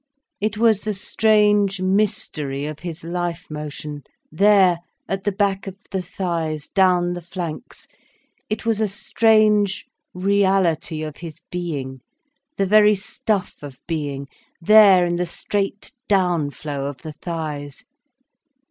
It 0.39 0.57
was 0.57 0.81
the 0.81 0.95
strange 0.95 1.79
mystery 1.79 2.65
of 2.65 2.79
his 2.79 3.03
life 3.03 3.45
motion, 3.51 4.01
there, 4.31 4.79
at 5.07 5.25
the 5.25 5.31
back 5.31 5.67
of 5.67 5.77
the 5.91 6.01
thighs, 6.01 6.69
down 6.69 7.13
the 7.13 7.21
flanks. 7.21 7.87
It 8.49 8.65
was 8.65 8.81
a 8.81 8.87
strange 8.87 9.85
reality 10.15 11.03
of 11.03 11.17
his 11.17 11.41
being, 11.51 12.01
the 12.57 12.65
very 12.65 12.95
stuff 12.95 13.61
of 13.61 13.79
being, 13.85 14.27
there 14.59 15.05
in 15.05 15.17
the 15.17 15.27
straight 15.27 15.91
downflow 16.09 16.89
of 16.89 16.97
the 17.03 17.11
thighs. 17.21 17.83